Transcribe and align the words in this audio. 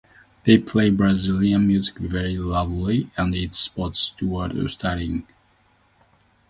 They 0.45 0.57
play 0.57 0.89
Brazilian 0.89 1.67
music 1.67 1.99
very 1.99 2.35
loudly 2.35 3.11
and 3.17 3.35
it 3.35 3.53
stops 3.53 3.99
Stewart 3.99 4.51
studying. 4.71 5.27